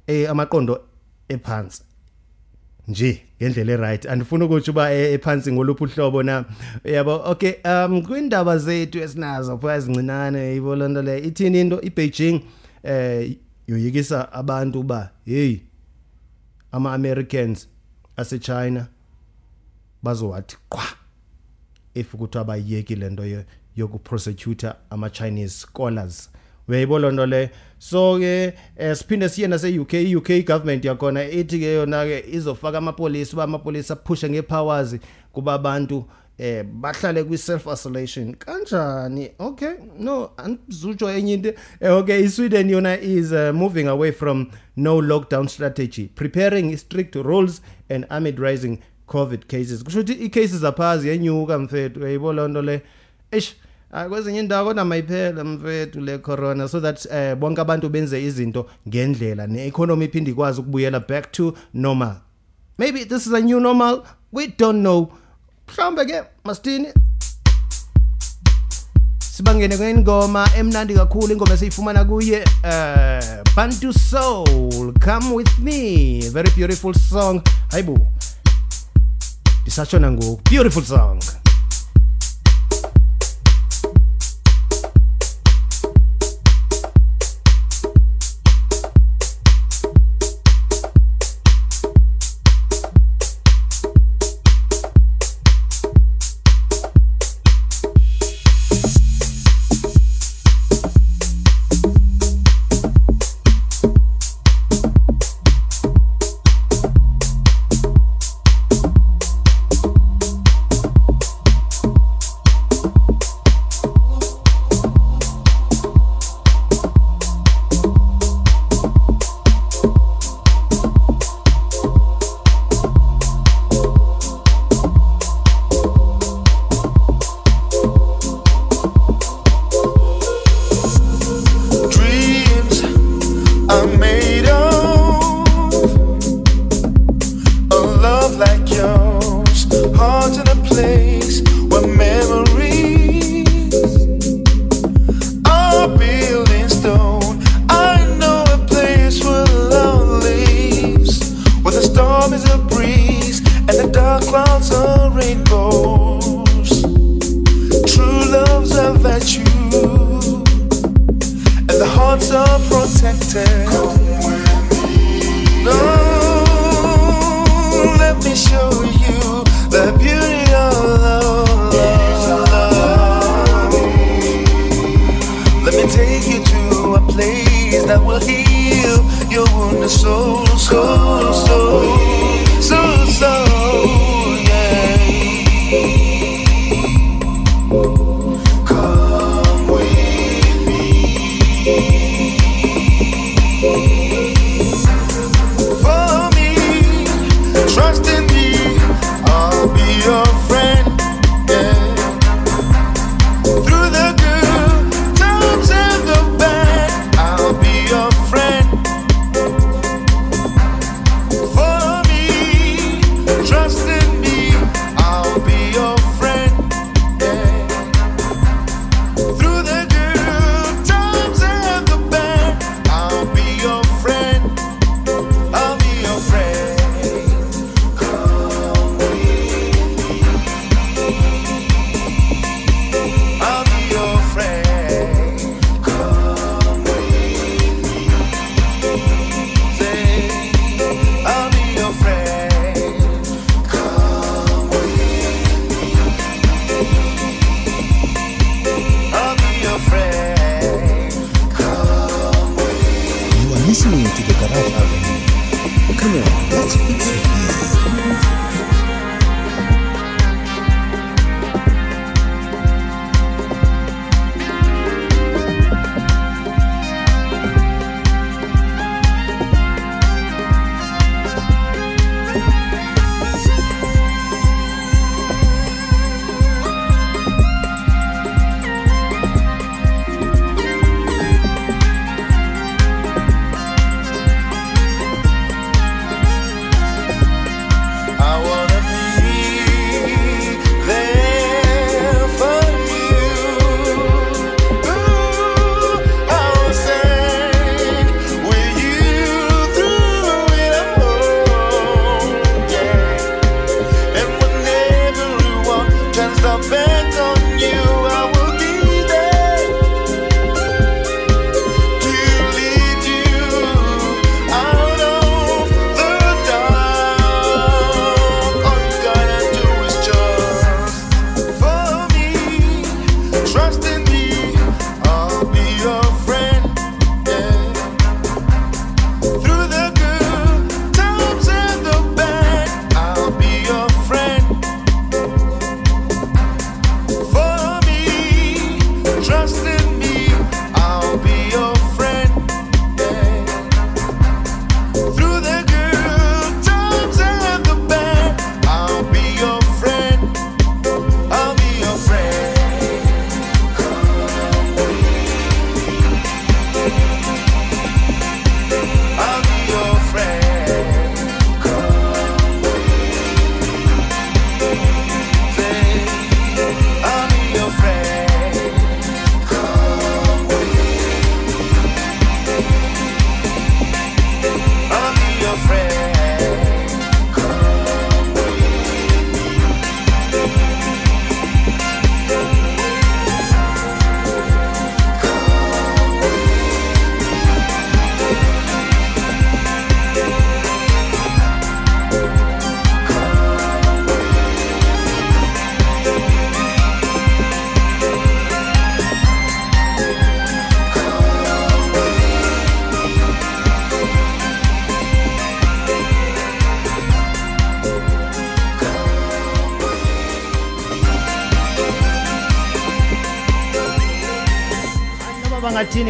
Eh 0.07 0.31
amaqondo 0.31 0.81
ephansi. 1.29 1.83
Nje 2.89 3.23
ngendlela 3.43 3.73
eright. 3.73 4.07
Andifuna 4.07 4.45
ukuthi 4.45 4.71
uba 4.71 4.93
e- 4.93 5.13
ephansi 5.13 5.53
ngoluphi 5.53 5.85
uhlobo 5.85 6.23
na. 6.23 6.45
Yabo 6.85 7.23
okay 7.31 7.55
um 7.65 8.03
kwindaba 8.03 8.59
zethu 8.59 8.99
esinazo 8.99 9.59
pha 9.59 9.77
ezincinane 9.77 10.57
ivolonto 10.57 11.03
le 11.03 11.19
ithini 11.19 11.61
into? 11.61 11.81
iBeijing 11.81 12.41
eh 12.83 13.37
yoyikisa 13.67 14.33
abantu 14.33 14.83
ba 14.83 15.11
hey 15.25 15.57
ama 16.73 16.95
Americans 16.95 17.69
ase 18.17 18.39
China 18.39 18.87
bazowathi 20.03 20.57
qwa 20.69 20.83
if 21.95 22.15
ukuthi 22.15 22.39
abayeki 22.39 22.97
lento 22.97 23.25
yo- 23.27 23.45
yokuprosecute 23.77 24.73
ama 24.91 25.11
Chinese 25.11 25.55
scholars. 25.61 26.31
Uyayibona 26.69 27.07
lonto 27.07 27.27
le. 27.27 27.51
So 27.79 28.19
ke 28.19 28.55
eh, 28.77 28.97
siphinde 28.97 29.29
siye 29.29 29.49
nase 29.49 29.79
UK 29.79 29.95
UK 30.17 30.47
government 30.47 30.85
yakhona 30.85 31.25
ithi 31.25 31.59
ke 31.59 31.75
yona 31.75 32.05
ke 32.05 32.25
izofaka 32.33 32.79
amapolisi 32.79 33.37
ba 33.37 33.45
amapolisi 33.45 33.93
aphushe 33.93 34.29
ngepowers 34.31 34.97
kuba 35.33 35.55
abantu 35.55 36.05
eh 36.39 36.63
bahlale 36.65 37.25
kwi 37.25 37.39
self 37.39 37.67
isolation 37.67 38.35
kanjani? 38.35 39.31
Okay 39.41 39.75
no 39.99 40.31
angizutsho 40.37 41.11
enye 41.11 41.35
into. 41.35 41.55
Eh, 41.81 41.93
okay 41.93 42.23
iSweden 42.25 42.71
yona 42.71 42.99
is 43.01 43.33
uh, 43.33 43.53
moving 43.53 43.89
away 43.89 44.13
from 44.13 44.51
no 44.77 45.01
lockdown 45.01 45.49
strategy 45.49 46.09
preparing 46.15 46.77
strict 46.77 47.17
rules 47.17 47.61
and 47.91 48.07
amid 48.11 48.39
rising 48.39 48.79
covid 49.09 49.49
cases. 49.49 49.83
Kusho 49.83 50.01
ukuthi 50.01 50.25
i-cases 50.25 50.61
zaphazi 50.61 51.09
yenyuka 51.09 51.59
mfethu. 51.59 52.01
Uyayibona 52.01 52.43
lonto 52.43 52.63
le. 52.63 52.83
Eish. 53.33 53.55
Ah 53.55 53.72
kwezinye 54.09 54.41
indawo 54.41 54.69
kodwa 54.69 54.85
mayiphela 54.85 55.45
mfethu 55.45 56.01
le 56.01 56.19
corona 56.19 56.69
so 56.69 56.81
that 56.81 57.07
eh 57.07 57.37
bonke 57.37 57.61
abantu 57.61 57.89
benze 57.89 58.25
izinto 58.25 58.67
ngendlela 58.89 59.47
neeconomy 59.47 60.05
iphinde 60.05 60.31
ikwazi 60.31 60.61
ukubuyela 60.61 61.01
back 61.01 61.33
to 61.33 61.55
normal. 61.75 62.15
Maybe 62.79 63.05
this 63.05 63.27
is 63.27 63.33
a 63.33 63.41
new 63.41 63.61
normal 63.61 64.03
we 64.33 64.47
don't 64.47 64.81
know. 64.81 65.13
Mhlawumbe 65.69 66.05
ke 66.05 66.23
masithini 66.45 66.89
sibangene 69.19 69.77
kwengoma 69.77 70.49
emnandi 70.59 70.95
kakhulu 70.95 71.33
ingoma 71.33 71.55
esiyifumana 71.55 72.05
kuye 72.05 72.45
uh, 72.65 73.43
Bantu 73.57 73.93
Soul 73.93 74.93
come 75.01 75.35
with 75.35 75.59
me 75.59 76.21
very 76.31 76.51
beautiful 76.57 76.95
song. 76.95 77.43
Hayibo 77.69 77.99
disashona 79.65 80.11
ngoku 80.11 80.41
beautiful 80.51 80.83
song. 80.83 81.42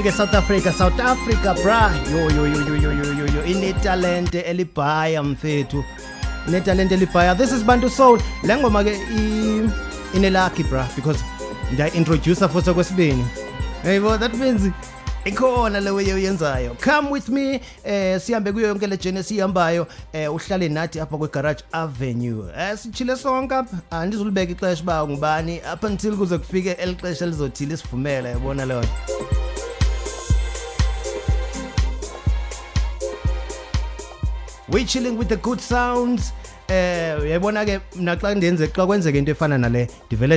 kanti-ke 0.03 0.13
south 0.13 0.35
africa 0.35 0.73
south 0.73 1.01
africa 1.01 1.55
bra. 1.63 1.93
Yoyoyoyoyoyoyo 2.13 3.45
inetalente 3.45 4.41
elibhaya 4.41 5.23
mfethu. 5.23 5.85
Inetalente 6.49 6.95
elibhaya. 6.95 7.35
This 7.37 7.53
is 7.53 7.63
bantu 7.63 7.91
soul. 7.91 8.19
Le 8.43 8.57
ngoma-ke 8.57 8.99
inelakhi 10.15 10.65
bra 10.69 10.89
because 10.97 11.25
ndiyayi-introducer 11.73 12.49
futhi 12.49 12.71
okwesibini. 12.71 13.25
Yebo 13.85 14.19
that 14.19 14.35
means 14.35 14.73
ikhona 15.25 15.81
le 15.81 15.91
oyenzayo. 15.91 16.77
Come 16.81 17.11
with 17.11 17.29
me 17.29 17.61
eh 17.85 18.21
sihambe 18.21 18.53
kuyo 18.53 18.69
yonke 18.69 18.89
le 18.89 18.97
journey 18.97 19.21
esihambayo 19.21 19.87
eh 20.13 20.29
uhlale 20.35 20.69
nathi 20.69 21.01
apha 21.01 21.19
kwe 21.19 21.29
garage 21.29 21.63
avenue. 21.73 22.51
Eh 22.59 22.77
sichile 22.77 23.17
sonke 23.17 23.55
apha. 23.55 23.77
Ah, 23.91 24.01
Andizulibeka 24.01 24.53
ixesha 24.53 24.85
ba 24.85 25.07
ngubani? 25.07 25.61
Up 25.75 25.85
until 25.85 26.17
kuze 26.17 26.39
kufike 26.39 26.71
elixesha 26.73 27.27
lizothile 27.27 27.77
sivumele 27.77 28.29
yabona 28.29 28.67
leyo 28.67 28.85
we 34.73 34.87
chilling 34.87 35.19
with 35.19 35.29
the 35.29 35.37
good 35.37 35.61
sounds 35.61 36.33
eh 36.69 37.21
uyayibona 37.21 37.65
ke 37.65 37.81
ndenze 38.35 38.69
xa 38.69 39.11
into 39.11 39.33
efana 39.33 39.59
nale 39.59 39.89
ndivele 40.07 40.35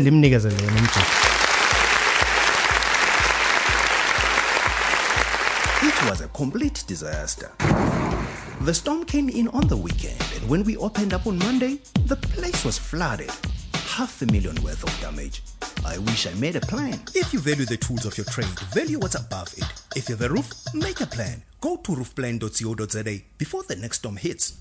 It 5.81 6.09
was 6.09 6.21
a 6.21 6.27
complete 6.27 6.83
disaster. 6.87 7.49
The 8.65 8.73
storm 8.73 9.05
came 9.05 9.29
in 9.29 9.47
on 9.49 9.67
the 9.67 9.77
weekend, 9.77 10.21
and 10.35 10.49
when 10.49 10.63
we 10.63 10.77
opened 10.77 11.13
up 11.13 11.27
on 11.27 11.37
Monday, 11.37 11.79
the 12.07 12.15
place 12.15 12.65
was 12.65 12.77
flooded. 12.77 13.31
Half 13.97 14.21
a 14.21 14.25
million 14.25 14.55
worth 14.63 14.83
of 14.83 15.01
damage. 15.01 15.41
I 15.85 15.97
wish 15.99 16.27
I 16.27 16.33
made 16.39 16.55
a 16.55 16.61
plan. 16.61 16.99
If 17.13 17.33
you 17.33 17.39
value 17.39 17.65
the 17.65 17.77
tools 17.77 18.05
of 18.05 18.17
your 18.17 18.25
trade, 18.25 18.59
value 18.73 18.99
what's 18.99 19.15
above 19.15 19.53
it. 19.57 19.65
If 19.95 20.09
you 20.09 20.15
have 20.15 20.25
a 20.25 20.33
roof, 20.33 20.51
make 20.73 21.01
a 21.01 21.07
plan. 21.07 21.41
Go 21.65 21.77
to 21.77 21.93
roofplan.co.za 21.93 23.21
before 23.39 23.63
the 23.63 23.75
next 23.75 23.97
storm 23.97 24.17
hits. 24.17 24.53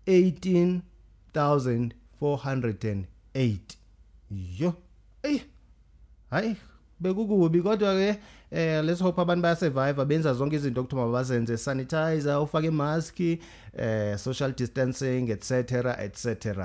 18400 0.06 1.90
408 2.20 3.58
yo 4.58 4.74
ey 5.22 5.40
hayi. 6.30 6.56
Bekukubi 7.04 7.62
kodwa 7.62 7.94
ke 7.94 8.16
eh 8.50 8.84
let's 8.84 9.02
hope 9.02 9.20
abantu 9.20 9.42
baya 9.42 9.56
survive 9.56 10.04
benza 10.04 10.34
zonke 10.34 10.56
izinto 10.56 10.80
okuthiwa 10.80 11.06
mabazenze 11.06 11.56
sanitizer 11.56 12.38
ufake 12.40 12.70
mask 12.70 13.20
eh 13.20 14.16
social 14.18 14.52
distancing 14.52 15.28
etc 15.30 15.72
etc 15.98 16.64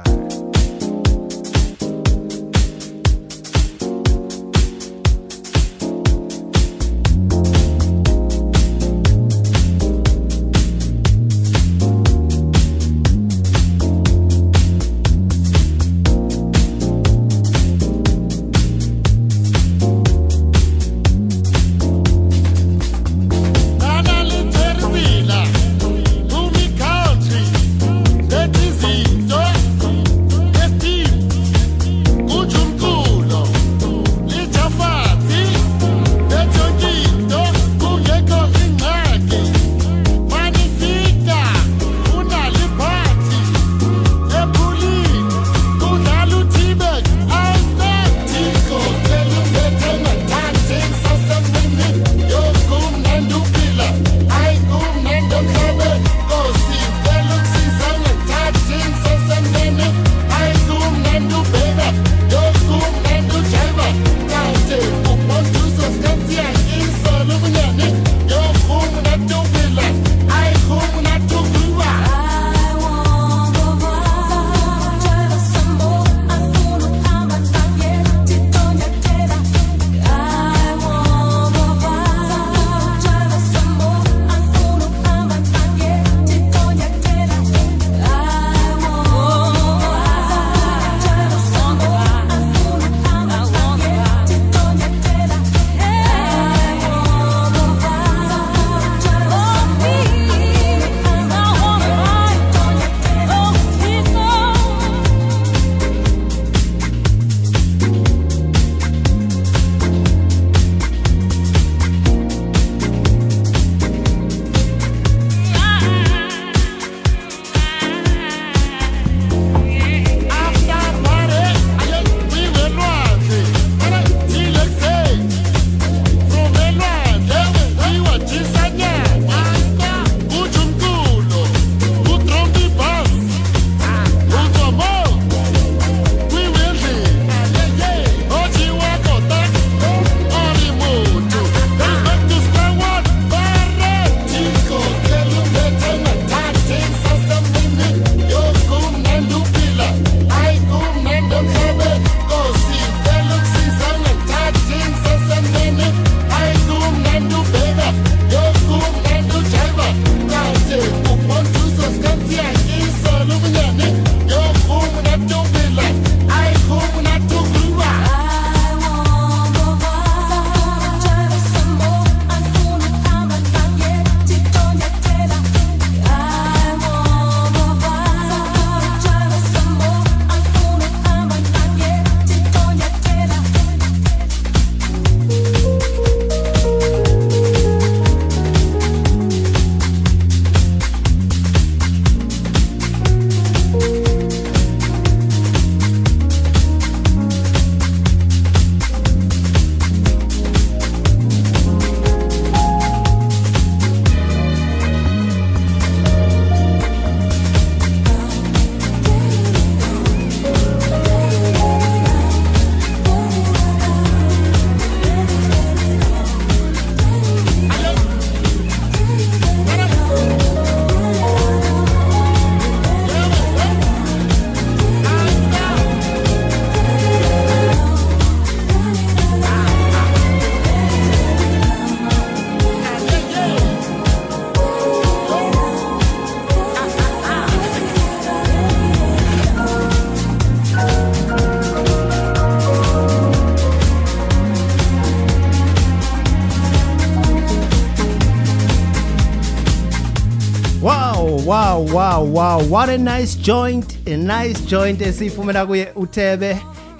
wow. 252.29 252.63
What 252.63 252.89
a 252.89 252.97
nice 252.97 253.35
joint. 253.35 253.97
A 254.07 254.17
nice 254.17 254.61
joint 254.65 255.01
esifumela 255.01 255.65
kuye 255.65 255.91
uThebe. 255.95 256.51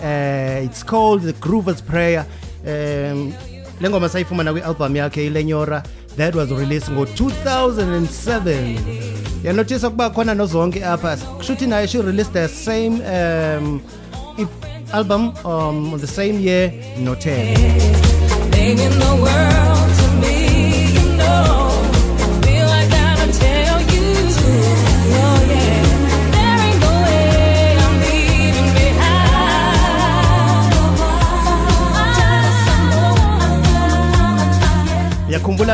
Uh, 0.02 0.66
it's 0.66 0.84
called 0.84 1.22
The 1.24 1.34
Groover's 1.34 1.82
Prayer. 1.82 2.26
Um 2.66 3.34
lengoma 3.82 4.10
sayifumana 4.10 4.52
kwi-album 4.52 4.96
yakhe 4.96 5.26
ilenyora 5.26 5.84
that 6.18 6.36
was 6.36 6.52
released 6.52 6.90
ngo-2007 6.92 8.76
yanothisa 9.44 9.88
ukuba 9.88 10.10
khona 10.10 10.34
nozonke 10.34 10.86
apha 10.86 11.18
kushuthi 11.18 11.68
naye 11.68 11.88
she 11.88 12.02
released 12.02 12.34
the 12.34 12.48
same 12.48 13.02
um, 13.02 13.82
album 14.94 15.34
um, 15.46 16.00
the 16.00 16.08
same 16.08 16.40
year 16.40 16.72
nothebe 17.00 17.56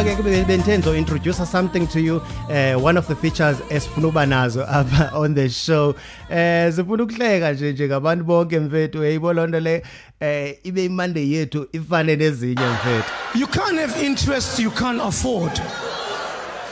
ke 0.05 0.97
introduce 0.97 1.37
something 1.49 1.87
to 1.87 1.99
you 1.99 2.21
uh, 2.49 2.75
one 2.75 2.95
of 2.95 3.07
the 3.07 3.15
features 3.15 3.57
esifuna 3.69 4.07
uba 4.07 4.25
nazo 4.25 4.63
apha 4.69 5.11
on 5.13 5.33
the 5.33 5.49
show. 5.49 5.95
Eh, 6.29 6.67
um 6.67 6.71
sifuna 6.71 7.03
ukuhleka 7.03 7.51
nje 7.53 7.73
njengabantu 7.73 8.23
bonke 8.25 8.59
mfethu 8.59 9.03
loo 9.33 9.47
nto 9.47 9.59
leyo 9.59 9.81
um 10.21 10.27
eh, 10.27 10.57
ibe 10.63 11.29
yethu 11.29 11.67
ifane 11.73 12.15
nezinye 12.15 12.53
mfethu. 12.53 13.11
You 13.35 13.47
can't 13.47 13.79
have 13.79 14.05
interest 14.05 14.59
you 14.59 14.71
can't 14.71 15.01
afford. 15.01 15.59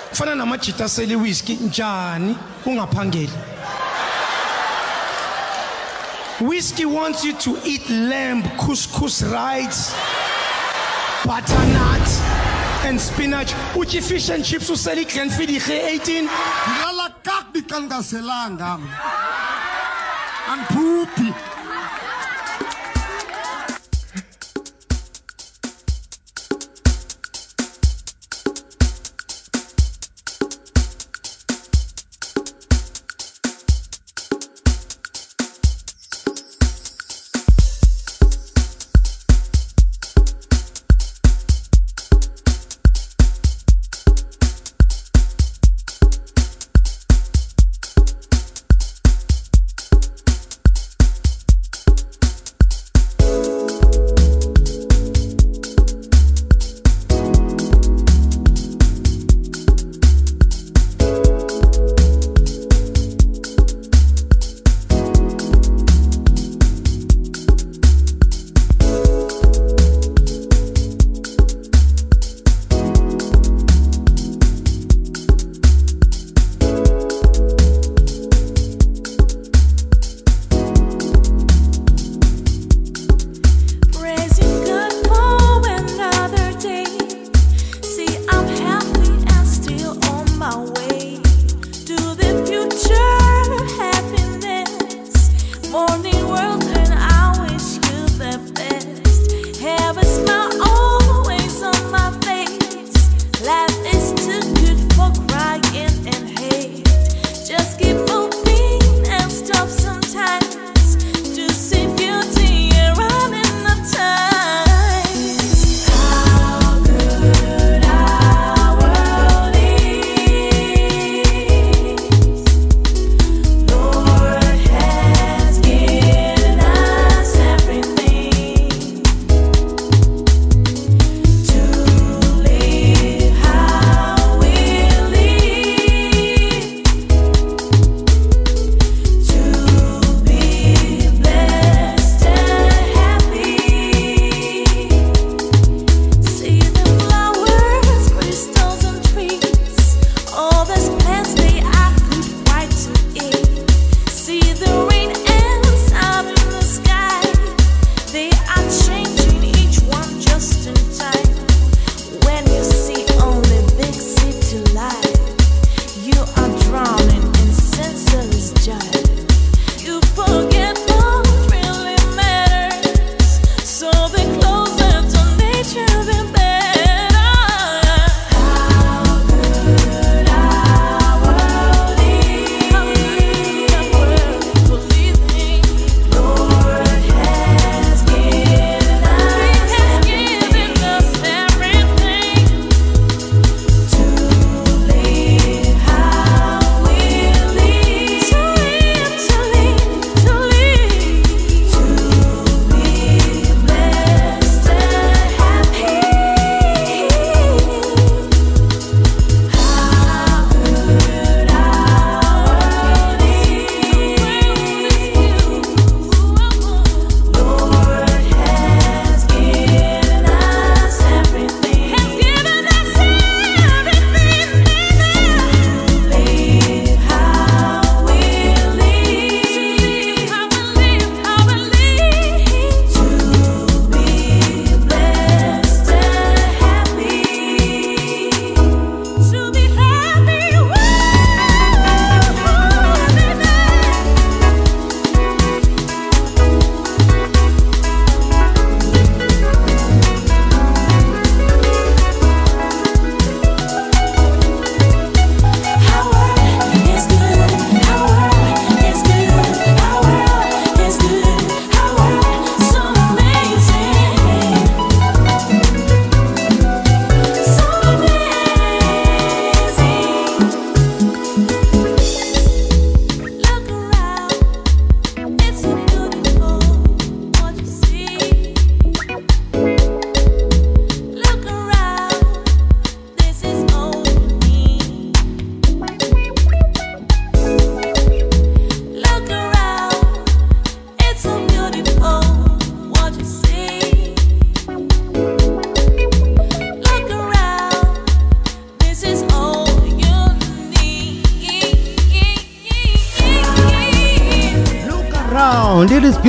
Kufana 0.10 0.36
namajita 0.36 0.90
seliwiski 0.90 1.54
njani? 1.54 2.36
Ungaphangeli. 2.66 3.30
Whiskey 6.42 6.86
wants 6.86 7.24
you 7.24 7.34
to 7.34 7.58
eat 7.66 7.90
lamb, 7.90 8.44
couscous 8.58 9.24
rice, 9.24 9.92
butternut 11.26 12.43
and 12.86 13.00
spinach 13.00 13.54
utye 13.76 14.02
fish 14.02 14.30
and 14.30 14.44
chips 14.46 14.70
usela 14.70 15.02
igrenfid 15.02 15.50
irhe 15.50 15.78
18 15.98 16.28
ndilala 16.68 17.10
kakubi 17.24 17.62
xa 17.62 17.80
ndingaselanga 17.80 18.80
andiphuphi 20.52 21.34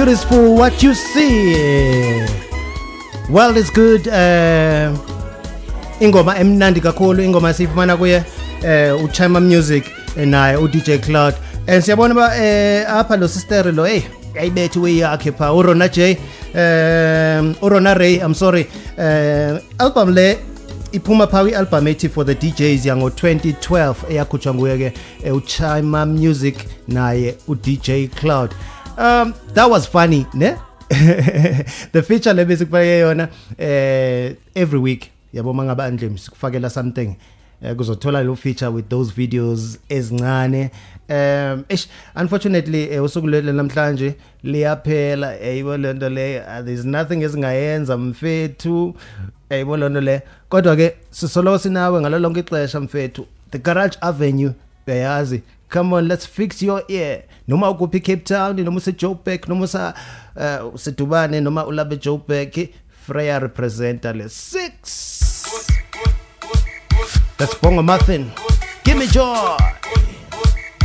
beautiful 0.05 0.55
what 0.55 0.83
you 0.83 0.93
see. 0.93 2.27
World 3.31 3.57
is 3.57 3.71
good 3.71 4.07
uh 4.09 4.93
ingoma 6.01 6.37
emnandi 6.37 6.81
kakhulu 6.81 7.23
ingoma 7.23 7.55
siyifumana 7.55 7.97
kuye 7.97 8.25
eh 8.63 9.05
uchima 9.05 9.41
music 9.41 9.85
eh, 10.17 10.29
naye 10.29 10.57
uDJ 10.57 10.99
Cloud. 11.05 11.35
And 11.67 11.83
siyabona 11.83 12.15
ba 12.15 12.37
eh 12.37 12.85
apha 12.89 13.17
lo 13.17 13.29
sister 13.29 13.73
lo 13.73 13.85
hey 13.85 14.03
yayibethe 14.35 14.77
way 14.77 14.99
yakhe 14.99 15.33
pha 15.33 15.53
uRona 15.53 15.89
J 15.89 16.19
um 16.55 17.55
uRona 17.63 17.99
Ray 17.99 18.21
I'm 18.21 18.35
sorry. 18.35 18.67
Eh 18.99 19.59
album 19.81 20.15
le 20.15 20.39
iphuma 20.93 21.27
pha 21.27 21.45
kwi-album 21.45 21.87
ethi 21.87 22.11
for 22.11 22.25
the 22.25 22.35
DJs 22.35 22.87
yango 22.87 23.09
2012 23.09 23.95
eyakhutshwa 24.11 24.55
nguye 24.55 24.79
ke 24.79 24.93
eh, 25.25 25.35
uchima 25.37 26.07
music 26.07 26.57
naye 26.89 27.37
uDJ 27.49 28.11
Cloud. 28.21 28.51
Um 28.99 29.35
that 29.55 29.69
was 29.69 29.87
funny 29.87 30.27
ne? 30.35 30.57
The 31.93 32.03
feature 32.03 32.35
le 32.35 32.45
besikufake 32.45 32.99
yona 33.01 33.29
eh 33.59 34.35
every 34.55 34.79
week. 34.79 35.11
Yabo 35.35 35.53
mangabandle 35.55 36.19
sikufakela 36.19 36.71
something 36.71 37.17
eh, 37.63 37.75
kuzothola 37.75 38.25
lo 38.25 38.37
feature 38.37 38.71
with 38.71 38.89
those 38.89 39.13
videos 39.13 39.79
ezincane. 39.89 40.71
Um 41.09 41.65
ish 41.69 41.89
unfortunately 42.15 42.91
eh, 42.91 43.03
usuku 43.03 43.29
lelo 43.29 43.53
namhlanje 43.53 44.15
liyaphela. 44.45 45.29
Ayibo 45.41 45.77
lento 45.77 46.09
le 46.09 46.41
uh, 46.41 46.63
there's 46.63 46.85
nothing 46.85 47.23
esingayenza 47.23 47.97
mfethu. 47.97 48.95
Ayibo 49.51 49.77
lento 49.77 50.01
le. 50.01 50.23
Kodwa 50.49 50.77
ke 50.77 50.97
sisolo 51.11 51.59
sinawe 51.59 52.01
ngalo 52.01 52.19
lonke 52.19 52.41
ixesha 52.41 52.81
mfethu. 52.81 53.27
The 53.51 53.59
garage 53.59 53.99
avenue 54.01 54.53
uyayazi? 54.87 55.43
Come 55.69 55.93
on 55.95 56.09
let's 56.09 56.27
fix 56.27 56.63
your 56.63 56.83
ear. 56.89 57.25
Noma 57.47 57.71
ukuphi 57.71 58.01
Cape 58.01 58.25
Town 58.25 58.57
noma 58.57 58.77
use 58.79 58.93
Joburg 58.93 59.49
noma 59.49 59.65
usa 59.65 59.95
uh, 60.37 60.75
usedubane 60.75 61.41
noma 61.41 61.65
ulabe 61.67 61.97
Joburg. 62.01 62.69
Freya 63.07 63.39
representer 63.39 64.15
le 64.15 64.29
6 64.29 65.69
That's 67.37 67.55
Bongo 67.61 67.83
Muffin. 67.83 68.31
Give 68.85 68.97
me 68.97 69.07
joy. 69.07 69.57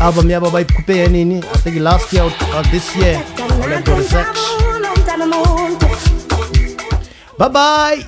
Album 0.01 0.29
yabo 0.29 0.49
bayikhuphe 0.51 1.07
nini 1.11 1.37
I 1.37 1.57
think 1.63 1.77
last 1.79 2.11
year 2.13 2.23
or, 2.23 2.63
this 2.71 2.95
year. 2.95 3.23
Bye 7.37 7.49
bye 7.49 8.03